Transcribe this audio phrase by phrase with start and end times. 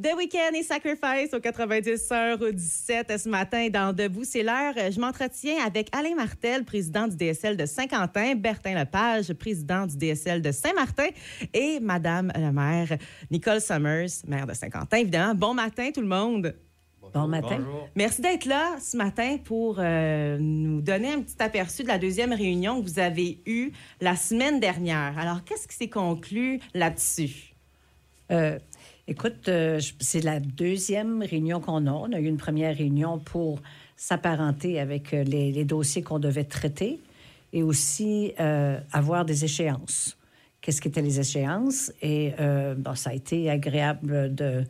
[0.00, 4.74] The Weekend et Sacrifice au 90 heures au 17 ce matin dans Debout, c'est l'heure.
[4.76, 10.40] Je m'entretiens avec Alain Martel, président du DSL de Saint-Quentin, Bertin Lepage, président du DSL
[10.40, 11.08] de Saint-Martin
[11.52, 12.96] et Madame la maire
[13.28, 15.34] Nicole Summers, maire de Saint-Quentin, évidemment.
[15.34, 16.54] Bon matin tout le monde.
[17.12, 17.58] Bon matin.
[17.96, 22.32] Merci d'être là ce matin pour euh, nous donner un petit aperçu de la deuxième
[22.32, 25.18] réunion que vous avez eue la semaine dernière.
[25.18, 27.56] Alors, qu'est-ce qui s'est conclu là-dessus?
[28.30, 28.58] Euh,
[29.10, 31.90] Écoute, euh, c'est la deuxième réunion qu'on a.
[31.90, 33.58] On a eu une première réunion pour
[33.96, 37.00] s'apparenter avec euh, les, dossiers qu'on devait traiter
[37.54, 40.18] et aussi euh, avoir des échéances.
[40.60, 41.90] Qu'est-ce qu'étaient les échéances?
[42.02, 42.34] Et
[42.76, 44.64] bon, ça a été agréable de,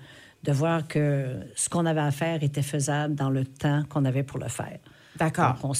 [0.44, 4.22] de voir que ce qu'on avait à faire était faisable dans le temps qu'on avait
[4.22, 4.78] pour le faire.
[5.16, 5.56] D'accord.
[5.64, 5.72] On,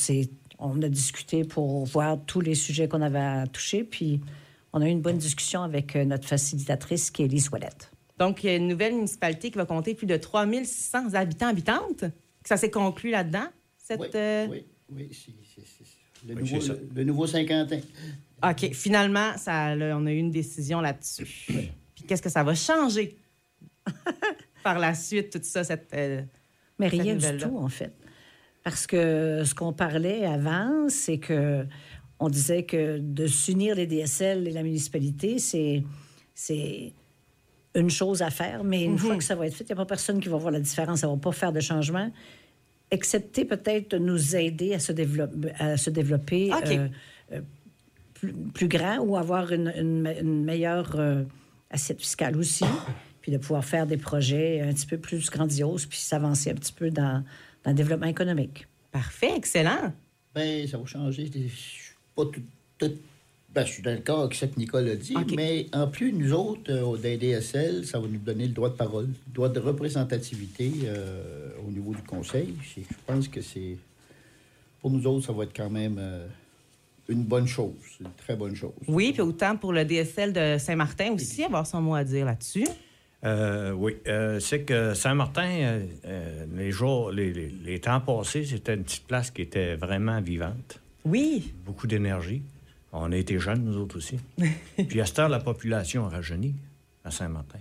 [0.59, 4.21] on a discuté pour voir tous les sujets qu'on avait à toucher, puis
[4.73, 7.93] on a eu une bonne discussion avec notre facilitatrice qui est Lise Ouellette.
[8.19, 12.05] Donc, il y a une nouvelle municipalité qui va compter plus de 3600 habitants, habitantes.
[12.45, 13.47] Ça s'est conclu là-dedans?
[13.77, 15.33] Cette, oui, euh, oui, oui, c'est
[16.27, 16.59] le, nouveau,
[16.95, 17.81] le, nouveau Saint-Quentin.
[18.43, 18.73] OK.
[18.73, 21.47] Finalement, ça, on a eu une décision là-dessus.
[21.95, 23.17] Puis qu'est-ce que ça va changer
[24.65, 25.93] par la suite, tout ça, cette.
[25.95, 26.23] Euh,
[26.79, 27.95] Mais rien du tout, en fait.
[28.65, 31.67] Parce que ce qu'on parlait avant, c'est que
[32.21, 35.85] on disait que de s'unir les DSL et la municipalité, c'est
[36.35, 36.93] c'est
[37.79, 39.19] une chose à faire, mais une fois mhm.
[39.19, 41.01] que ça va être fait, il n'y a pas personne qui va voir la différence.
[41.01, 42.11] Ça ne va pas faire de changement,
[42.91, 46.89] excepté peut-être de nous aider à se, développer, à se développer euh,
[47.33, 47.41] euh,
[48.53, 51.23] plus, grand ou avoir une, meilleure euh,
[51.71, 52.65] assiette fiscale aussi,
[53.21, 56.73] puis de pouvoir faire des projets un petit peu plus grandioses, puis s'avancer un petit
[56.73, 57.25] peu dans,
[57.65, 58.67] dans le développement économique.
[58.91, 59.93] Parfait, excellent.
[60.35, 61.31] Bien, ça va changer.
[62.17, 62.43] Pas tout,
[62.79, 62.93] tout
[63.55, 66.71] ben, je suis d'accord avec ce que Nicole a dit, mais en plus, nous autres,
[66.71, 70.71] euh, au DSL, ça va nous donner le droit de parole, le droit de représentativité
[70.85, 72.55] euh, au niveau du conseil.
[72.77, 73.77] Je pense que c'est.
[74.83, 76.27] Pour nous autres, ça va être quand même euh,
[77.09, 78.73] une bonne chose, une très bonne chose.
[78.87, 82.69] Oui, puis autant pour le DSL de Saint-Martin aussi, avoir son mot à dire là-dessus.
[83.25, 83.97] oui,
[84.41, 85.81] c'est que Saint-Martin,
[86.55, 90.81] les jours, les, les temps passés, c'était une petite place qui était vraiment vivante.
[91.05, 91.55] Oui.
[91.65, 92.43] Beaucoup d'énergie.
[92.93, 94.19] On a été jeunes, nous autres aussi.
[94.89, 96.55] Puis à cette heure, la population a rajeuni
[97.05, 97.59] à Saint-Martin.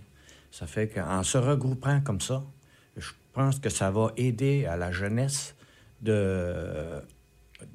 [0.51, 2.43] Ça fait qu'en se regroupant comme ça,
[2.95, 5.55] je pense que ça va aider à la jeunesse
[6.01, 7.01] de,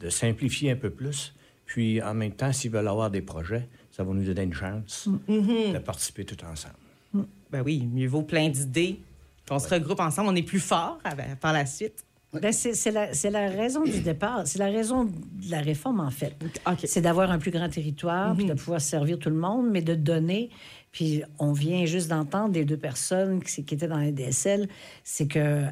[0.01, 1.35] de simplifier un peu plus.
[1.67, 5.09] Puis en même temps, s'ils veulent avoir des projets, ça va nous donner une chance
[5.29, 5.75] mm-hmm.
[5.75, 6.75] de participer tout ensemble.
[7.51, 9.01] Ben oui, mieux vaut plein d'idées.
[9.51, 10.99] On se regroupe ensemble, on est plus fort
[11.41, 12.05] par la suite.
[12.41, 14.47] Ben, c'est la, la, raison du départ.
[14.47, 16.35] C'est la raison de la réforme, en fait.
[16.85, 18.59] C'est d'avoir un plus grand territoire, puis de mhm.
[18.59, 20.49] pouvoir servir tout le monde, mais de donner.
[20.93, 24.69] Puis on vient juste d'entendre des deux personnes qui, qui, étaient dans les DSL,
[25.05, 25.65] c'est que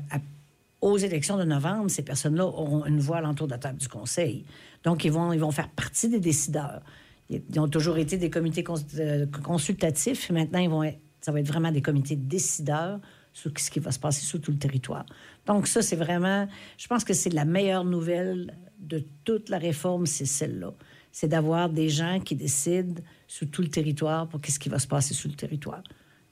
[0.81, 4.45] aux élections de novembre, ces personnes-là auront une voix alentour de la table du Conseil.
[4.85, 6.83] Donc, ils vont, ils vont faire partie des décideurs.
[7.29, 8.65] Ils ont toujours été des comités
[8.99, 10.31] euh, consultatifs.
[10.31, 10.83] Maintenant, ils vont
[11.21, 12.99] ça va être vraiment des comités décideurs
[13.33, 15.07] sur ce qui va se passer sur tout le territoire.
[15.47, 20.07] Donc ça, c'est vraiment, je pense que c'est la meilleure nouvelle de toute la réforme,
[20.07, 20.73] c'est celle-là.
[21.13, 24.87] C'est d'avoir des gens qui décident sur tout le territoire pour qu'est-ce qui va se
[24.87, 25.83] passer sur le territoire.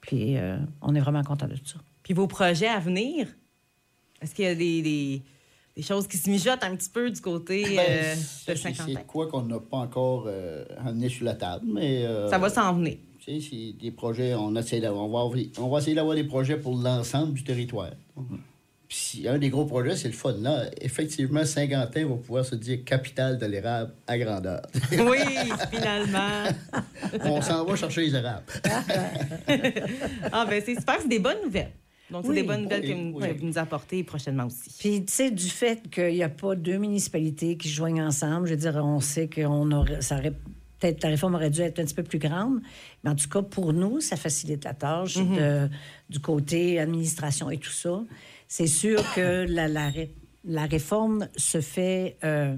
[0.01, 1.79] Puis euh, on est vraiment content de tout ça.
[2.03, 3.29] Puis vos projets à venir,
[4.21, 4.83] est-ce qu'il y a des,
[5.77, 8.15] des, choses qui se mijotent un petit peu du côté ben, euh,
[8.49, 8.95] de Saint-Quentin?
[8.95, 12.07] C'est quoi qu'on n'a pas encore euh, amené sur la table, mais...
[12.31, 16.15] Ça va s'en venir c'est des projets, on, essaie on, va, on va essayer d'avoir
[16.15, 17.91] des projets pour l'ensemble du territoire.
[18.89, 20.33] Puis un des gros projets, c'est le fun.
[20.41, 24.63] Là, effectivement, Saint-Quentin va pouvoir se dire capitale de l'érable à grandeur.
[24.93, 25.19] Oui,
[25.71, 26.45] finalement.
[27.25, 28.47] on s'en va chercher les érables.
[30.33, 31.73] ah, ben c'est super, c'est des bonnes nouvelles.
[32.11, 34.71] Donc, c'est des bonnes nouvelles que vous nous apporter prochainement aussi.
[34.79, 38.47] Puis, tu sais, du fait qu'il n'y a pas deux municipalités qui se joignent ensemble,
[38.47, 40.33] je veux dire, on sait qu'on aurait, ça aurait
[40.79, 42.61] peut-être la réforme aurait dû être un petit peu plus grande,
[43.03, 45.69] mais en tout cas, pour nous, ça facilite la tâche mhm.
[46.09, 48.03] du côté administration et tout ça.
[48.49, 52.57] C'est sûr que la, la, réforme se fait euh,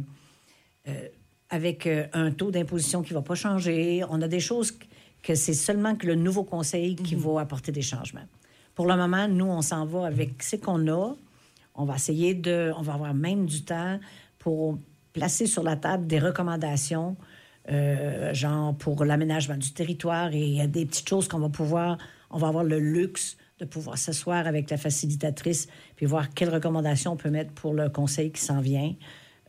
[0.88, 1.08] euh,
[1.50, 4.05] avec euh, un taux d'imposition qui ne va pas changer.
[4.08, 4.73] On a des choses
[5.20, 7.23] que c'est seulement que le nouveau conseil qui mhm.
[7.23, 8.25] va apporter des changements.
[8.76, 11.16] Pour le moment, nous, on s'en va avec ce qu'on a.
[11.75, 12.73] On va essayer de...
[12.76, 13.99] On va avoir même du temps
[14.38, 14.78] pour
[15.12, 17.16] placer sur la table des recommandations
[17.68, 20.32] euh, genre pour l'aménagement du territoire.
[20.32, 21.98] Et a des petites choses qu'on va pouvoir,
[22.30, 27.12] on va avoir le luxe de pouvoir s'asseoir avec la facilitatrice puis voir quelles recommandations
[27.12, 28.94] on peut mettre pour le conseil qui s'en vient.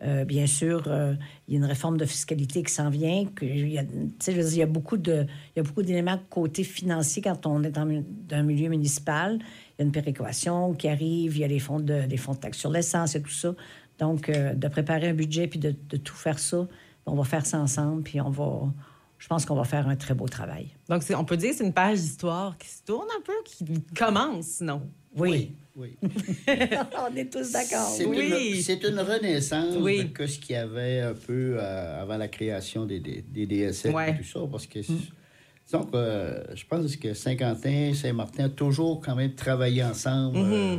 [0.04, 1.14] Euh, bien sûr, euh,
[1.48, 3.26] il y a une réforme de fiscalité qui s'en vient.
[3.26, 5.26] Que, il, y a, il y a beaucoup de,
[5.56, 7.88] il y a beaucoup d'éléments côté financier quand on est dans
[8.32, 9.36] un milieu municipal.
[9.36, 12.34] Il y a une péréquation qui arrive, il y a les fonds de, les fonds
[12.34, 13.54] de taxes sur l'essence et tout ça.
[14.00, 16.68] Donc, euh, de préparer un budget puis de tout faire ça,
[17.06, 18.72] on va faire ça ensemble, puis on va,
[19.18, 20.68] je pense qu'on va faire un très beau travail.
[20.90, 23.34] Donc, c'est- on peut dire que c'est une page d'histoire qui se tourne un peu,
[23.46, 23.66] qui
[23.96, 24.82] commence, sinon.
[25.16, 25.56] Oui.
[25.76, 25.98] Oui.
[26.04, 27.88] on est tous d'accord.
[27.96, 28.54] C'est Oui.
[28.56, 30.04] une, c'est une renaissance Oui.
[30.18, 33.94] de ce qu'il y avait un peu euh, avant la création des, des, des DSL
[33.96, 34.12] Ouais.
[34.12, 39.02] et tout ça, parce que disons que euh, je pense que Saint-Quentin, Saint-Martin ont toujours
[39.02, 40.78] quand même travaillé ensemble euh,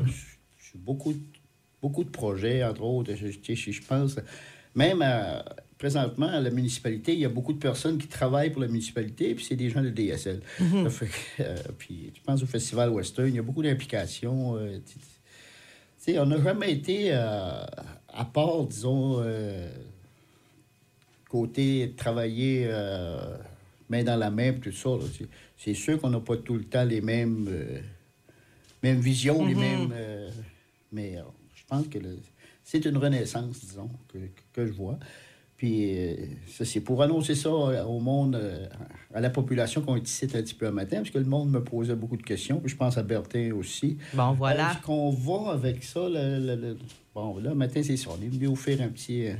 [0.59, 1.21] sur beaucoup, de-
[1.81, 3.13] beaucoup de projets, entre autres.
[3.15, 4.17] Je- je pense,
[4.75, 5.45] même à-
[5.87, 9.35] présentement, à la municipalité, il y a beaucoup de personnes qui travaillent pour la municipalité,
[9.35, 10.41] puis c'est des gens de DSL.
[10.89, 14.57] Fait que, euh, puis je pense au Festival Western, il y a beaucoup d'implications.
[14.57, 15.01] euh, tu-
[16.13, 17.65] tu on n'a jamais été, euh,
[18.15, 19.69] à part, disons, euh,
[21.29, 22.69] côté travailler
[23.89, 24.91] main dans la main, puis tout ça.
[25.17, 25.27] tu.
[25.59, 27.49] C'est sûr qu'on n'a pas tout le temps les mêmes,
[28.85, 29.91] mêmes visions, les mêmes.
[29.93, 30.31] euh,
[30.93, 31.19] mais
[31.57, 31.99] je pense que
[32.63, 34.19] c'est une renaissance, disons, que,
[34.53, 34.97] que je vois.
[35.63, 36.17] Puis, euh,
[36.49, 38.67] ça, c'est pour annoncer ça euh, au monde, euh,
[39.15, 41.51] à la population qu'on est ici un petit peu un matin, parce que le monde
[41.53, 43.97] me posait beaucoup de questions, puis je pense à Bertin aussi.
[44.13, 44.73] Bon, voilà.
[44.73, 46.01] Est-ce qu'on va avec ça?
[46.09, 46.77] le- le- le-
[47.15, 48.11] Bon, là, matin, c'est ça.
[48.11, 49.35] On est venu vous faire un petit, euh,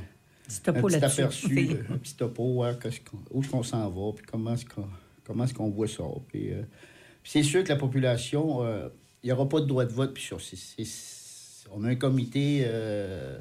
[0.47, 4.13] Petit un topo petit aperçu, là, un petit topo, qu'on- où est-ce qu'on s'en va,
[4.15, 4.87] puis comment est-ce qu'on
[5.25, 6.05] comment est-ce qu'on voit ça.
[6.29, 6.61] Puis, euh,
[7.21, 8.87] puis c'est sûr que la population, euh,
[9.23, 10.13] il n'y aura pas de droit de vote.
[10.13, 12.61] Puis sur, c'est- c'est- on a un comité...
[12.65, 13.37] euh,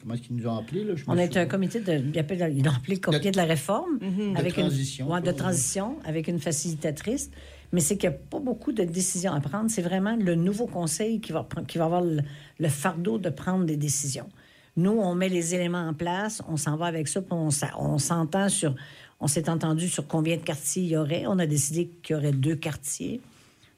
[0.00, 0.84] comment est-ce qu'ils nous ont appelés?
[0.84, 0.94] Là?
[0.96, 1.92] Je On est un comité de.
[1.92, 3.98] Ils l'ont appelé le comité de, la réforme.
[3.98, 5.06] De avec transition.
[5.06, 7.30] Une, ouais, de transition, avec une facilitatrice.
[7.72, 9.70] Mais c'est qu'il n'y a pas beaucoup de décisions à prendre.
[9.70, 12.20] C'est vraiment le nouveau conseil qui va, qui va avoir le,
[12.58, 14.28] le fardeau de prendre des décisions.
[14.76, 18.48] Nous, on met les éléments en place, on s'en va avec ça, puis on, s'entend
[18.48, 18.74] sur.
[19.20, 21.24] On s'est entendu sur combien de quartiers il y aurait.
[21.26, 23.20] On a décidé qu'il y aurait deux quartiers.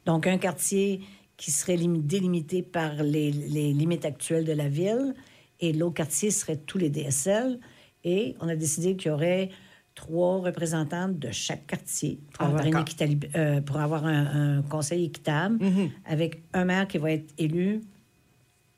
[0.05, 1.01] Donc, un quartier
[1.39, 5.15] qui serait limi- délimité par les, les limites actuelles de la ville
[5.61, 7.59] et l'autre quartier serait tous les DSL.
[8.05, 9.51] Et on a décidé qu'il y aurait
[9.95, 15.05] trois représentants de chaque quartier pour Ah, avoir, une euh, pour avoir un, un conseil
[15.05, 15.59] équitable
[16.07, 17.81] avec un maire qui va être élu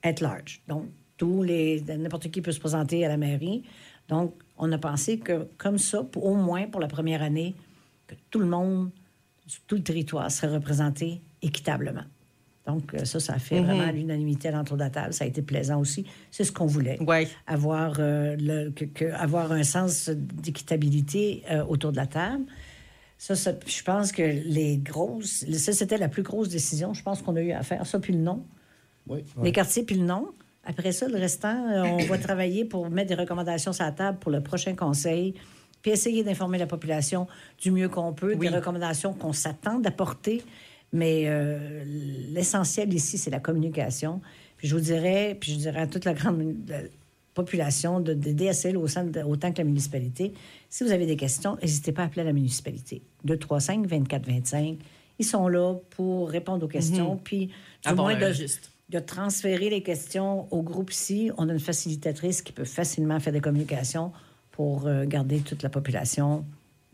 [0.02, 0.61] at large.
[0.67, 0.87] Donc,
[1.17, 3.62] tous les n'importe qui peut se présenter à la mairie.
[4.08, 7.55] Donc, on a pensé que comme ça, pour- au moins pour la première année,
[8.08, 8.90] que tout le monde,
[9.69, 12.02] tout le territoire serait représenté équitablement.
[12.67, 15.12] Donc, euh, ça, ça a fait vraiment l'unanimité à l'entour de la table.
[15.12, 16.06] Ça a été plaisant aussi.
[16.31, 17.00] C'est ce qu'on voulait.
[17.03, 17.26] Ouais.
[17.47, 20.09] Avoir, euh, le, que- que- avoir un sens
[20.56, 22.44] d'équitabilité euh, autour de la table.
[23.19, 25.44] Ça, ça, je pense que les grosses...
[25.53, 27.87] Ça, c'était la plus grosse décision, je pense qu'on a eu à faire.
[27.87, 28.44] Ça, puis le nom.
[29.08, 29.25] Oui.
[29.43, 30.29] Les quartiers puis le nom.
[30.65, 34.31] Après ça, le restant, on va travailler pour mettre des recommandations sur la table pour
[34.31, 35.35] le prochain conseil,
[35.82, 37.26] puis essayer d'informer la population
[37.61, 38.49] du mieux qu'on peut, Oui.
[38.49, 40.43] des recommandations qu'on s'attend d'apporter.
[40.93, 41.85] Mais euh,
[42.33, 44.21] l'essentiel ici, c'est la communication.
[44.56, 46.83] Puis je vous dirais, puis je dirais à toute la grande la
[47.35, 48.87] population de, de DSL au
[49.27, 50.35] autant que la municipalité,
[50.69, 53.00] si vous avez des questions, n'hésitez pas à appeler la municipalité.
[53.25, 54.79] 235 24 25.
[55.19, 57.50] Ils sont là pour répondre aux questions, puis
[57.87, 61.31] du moins de transférer les questions au groupe ici.
[61.39, 64.12] On a une facilitatrice qui peut facilement faire des communications
[64.50, 66.44] pour euh, garder toute la population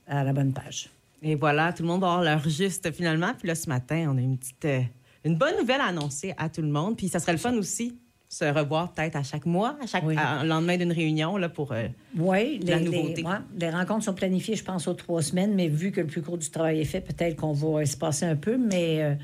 [0.07, 0.91] à la bonne page.
[1.23, 3.33] Et voilà, tout le monde va avoir leur juste finalement.
[3.39, 4.81] Puis là, ce matin, on a une petite, euh,
[5.25, 6.97] une bonne nouvelle à annoncer à tout le monde.
[6.97, 10.15] Puis ça serait le fun aussi, se revoir peut-être à chaque mois, à chaque Oui.
[10.17, 11.73] à- lendemain d'une réunion là pour.
[11.73, 13.15] euh, Oui, La les, nouveauté.
[13.17, 16.07] les- ouais, les rencontres sont planifiées, je pense, aux trois semaines, mais vu que le
[16.07, 19.15] plus court du travail est fait, peut-être qu'on va espacer un peu, mais euh,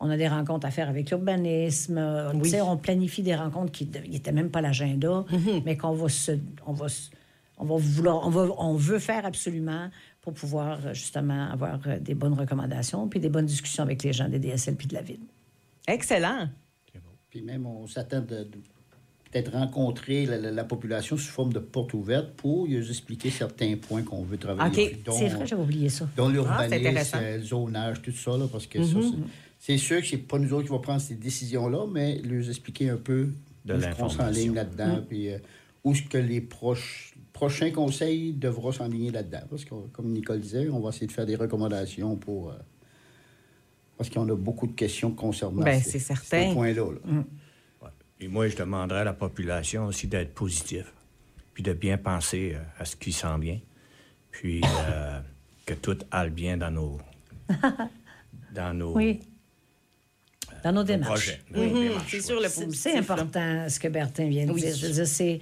[0.00, 2.00] on a des rencontres à faire avec l'urbanisme.
[2.44, 5.62] sais, On planifie des rencontres qui n'étaient même pas l'agenda, Mm-hmm.
[5.66, 6.32] mais qu'on va se.
[6.66, 7.10] On va, se-
[7.58, 9.90] on va vouloir, on, va, on veut faire absolument
[10.20, 14.12] pour pouvoir euh, justement avoir euh, des bonnes recommandations puis des bonnes discussions avec les
[14.12, 15.20] gens des DSL puis de la ville.
[15.86, 16.48] Excellent.
[17.30, 18.58] Puis même, on s'attend de, de
[19.30, 23.76] peut-être rencontrer la, la- la population sous forme de porte ouverte pour lui expliquer certains
[23.76, 24.96] points qu'on veut travailler.
[25.06, 25.14] OK.
[25.14, 26.06] C'est vrai, j'avais oublié ça.
[26.16, 27.18] dont Ah, c'est l'urbanisme, intéressant.
[27.22, 29.16] euh, le zonage, tout ça, là, parce que ça, c'est-
[29.58, 32.90] c'est sûr que c'est pas nous autres qui va prendre ces décisions-là, mais leur expliquer
[32.90, 33.30] un peu
[33.64, 35.38] De où qu'on s'enligne là-dedans, puis euh,
[35.84, 37.11] où est-ce que les proches,
[37.42, 39.42] prochains conseils devront s'enligner là-dedans.
[39.50, 42.50] Parce que, comme Nicole disait, on va essayer de faire des recommandations pour...
[42.50, 42.54] euh,
[43.98, 46.14] parce qu'on a beaucoup de questions concernant Ben, ces, ces
[46.52, 46.84] points-là.
[46.92, 47.00] là.
[47.82, 47.88] Ouais.
[48.20, 50.92] Et moi, je demanderais à la population aussi d'être positif,
[51.52, 53.58] puis de bien penser euh, à ce qui s'en vient,
[54.30, 55.20] puis euh,
[55.66, 56.98] que tout aille bien dans nos,
[58.54, 59.18] dans nos, Oui.
[60.62, 61.10] Dans nos démarches.
[61.10, 61.40] projets.
[61.50, 62.22] dans nos démarches, C'est ouais.
[62.22, 62.80] sûr, le C'est- positif.
[62.82, 63.00] C'est là.
[63.00, 64.60] important ce que Bertin vient de Oui.
[64.60, 64.76] dire.
[64.76, 65.40] Je veux dire, c'est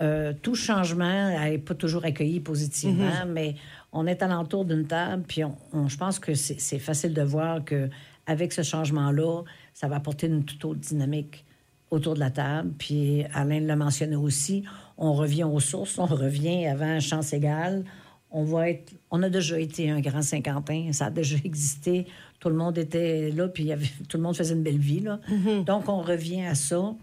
[0.00, 3.32] euh, tout changement n'est pas toujours accueilli positivement, Mhm.
[3.32, 3.54] mais
[3.92, 7.64] on est alentour d'une table, puis on, on- je pense que c'est facile de voir
[7.64, 7.88] que
[8.26, 9.42] avec ce changement-là,
[9.74, 11.44] ça va apporter une toute autre dynamique
[11.90, 12.70] autour de la table.
[12.78, 14.64] Puis Alain l'a mentionné aussi,
[14.98, 17.84] on revient aux sources, on revient avant chance égale.
[18.30, 22.06] On va être, on a déjà été un grand Saint-Quentin, ça a déjà existé.
[22.40, 24.76] Tout le monde était là, puis il y avait, tout le monde faisait une belle
[24.76, 25.00] vie.
[25.00, 25.18] Là.
[25.64, 26.94] Donc, on revient à ça.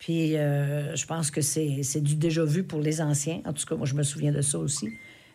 [0.00, 3.42] Puis, euh, je pense que c'est c'est du déjà vu pour les anciens.
[3.44, 4.88] En tout cas, moi, je me souviens de ça aussi.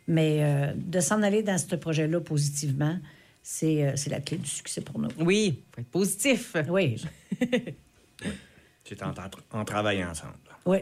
[0.08, 2.98] Mais euh, de s'en aller dans ce projet-là positivement,
[3.44, 5.10] c'est euh, c'est la clé du succès pour nous.
[5.20, 6.56] Oui, faut être positif.
[6.68, 7.02] Oui,
[8.84, 9.14] C'est en,
[9.52, 10.34] en travaillant ensemble,
[10.66, 10.78] oui.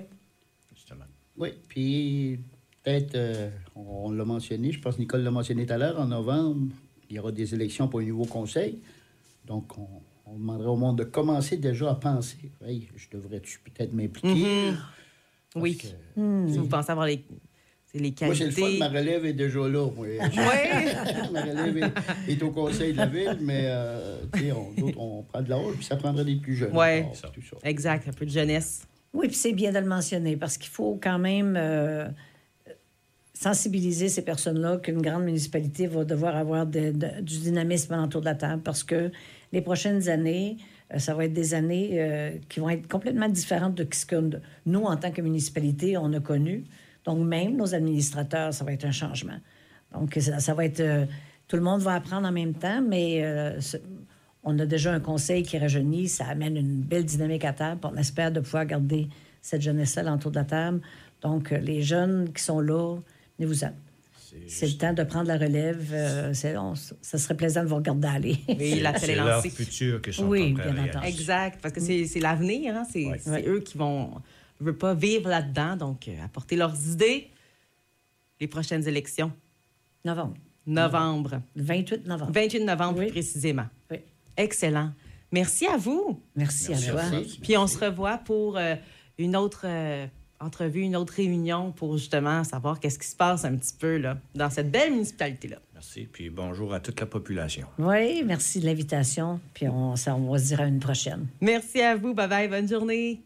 [0.75, 1.05] justement.
[1.37, 2.39] Oui, puis
[2.83, 5.99] peut-être, euh, on, on l'a mentionné, je pense que Nicole l'a mentionné tout à l'heure,
[5.99, 6.67] en novembre,
[7.09, 8.81] il y aura des élections pour un nouveau conseil.
[9.45, 9.87] Donc, on,
[10.33, 12.51] on demanderait au monde de commencer déjà à penser.
[12.65, 14.71] Hey, je devrais-tu peut-être m'impliquer?
[15.53, 15.77] Parce Oui.
[15.77, 15.87] que-
[16.51, 17.23] Si vous pensez avoir les,
[17.85, 18.79] c'est les Moi, c'est le fun, qualités.
[18.79, 19.87] ma relève est déjà là.
[19.95, 20.07] moi.
[20.07, 20.17] Oui.
[21.31, 24.17] ma relève est, est au conseil de la ville, mais euh,
[24.55, 26.73] on, d'autres, on prend de l'âge, puis ça prendrait des plus jeunes.
[27.13, 27.31] Ça.
[27.63, 28.87] Exact, un peu de jeunesse.
[29.13, 32.07] Oui, puis c'est bien de le mentionner parce qu'il faut quand même euh,
[33.43, 38.61] sensibiliser ces personnes-là qu'une grande municipalité va devoir avoir du dynamisme autour de la table
[38.63, 39.11] parce que
[39.51, 40.57] les prochaines années,
[40.93, 44.15] euh, ça va être des années euh, qui vont être complètement différentes de ce que
[44.65, 46.63] nous, en tant que municipalité, on a connu.
[47.03, 49.39] Donc, même nos administrateurs, ça va être un changement.
[49.93, 50.79] Donc, ça, va être...
[50.79, 51.05] euh,
[51.49, 53.23] tout le monde va apprendre en même temps, mais
[54.43, 56.07] on a déjà un conseil qui rajeunit.
[56.07, 57.81] Ça amène une belle dynamique à table.
[57.83, 59.09] On espère de pouvoir garder
[59.41, 60.79] cette jeunesse-là autour de la table.
[61.21, 62.97] Donc, les jeunes qui sont là,
[63.39, 63.73] venez-vous-en.
[64.47, 65.89] C'est le temps de prendre la relève.
[65.93, 68.37] euh, c'est- on- ça serait plaisant de vous regarder aller.
[68.47, 69.49] Oui, la C'est télé leur lancée.
[69.51, 71.05] futur qui sont Oui, en train de bien entendu.
[71.07, 72.75] Exact, parce que c'est c'est l'avenir.
[72.75, 72.83] Hein?
[72.91, 73.19] C'est Ouais.
[73.23, 74.11] c'est eux qui vont
[74.59, 77.29] je veux pas vivre là-dedans, donc euh, apporter leurs idées.
[78.39, 79.31] Les prochaines élections,
[80.03, 80.35] Novembre.
[80.65, 82.31] novembre, Le 28 novembre.
[82.33, 83.05] 28 novembre Oui.
[83.05, 83.65] plus précisément.
[83.91, 83.97] Oui.
[84.35, 84.91] Excellent.
[85.31, 86.19] Merci à vous.
[86.35, 87.01] Merci, Merci à toi.
[87.01, 87.21] à.
[87.41, 88.75] Puis on se revoit pour euh,
[89.17, 90.07] une autre euh,
[90.43, 94.17] entrevue, une autre réunion pour justement savoir qu'est-ce qui se passe un petit peu là,
[94.35, 95.57] dans cette belle municipalité-là.
[95.73, 97.67] Merci, puis bonjour à toute la population.
[97.79, 99.39] Oui, merci de l'invitation.
[99.53, 101.27] Puis on, ça, on va se dire à une prochaine.
[101.41, 102.13] Merci à vous.
[102.13, 102.47] Bye bye.
[102.47, 103.23] Bonne journée.